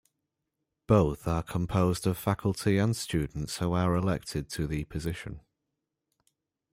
Both 0.87 1.27
are 1.27 1.43
composed 1.43 2.07
of 2.07 2.17
faculty 2.17 2.79
and 2.79 2.95
students 2.95 3.57
who 3.57 3.73
are 3.73 3.93
elected 3.95 4.49
to 4.53 4.65
the 4.65 4.83
position. 4.85 5.41